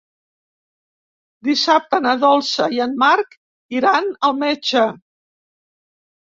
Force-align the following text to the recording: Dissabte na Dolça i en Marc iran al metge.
Dissabte 1.47 1.99
na 2.05 2.13
Dolça 2.23 2.65
i 2.77 2.81
en 2.87 2.95
Marc 3.03 3.37
iran 3.81 4.09
al 4.31 4.35
metge. 4.47 4.87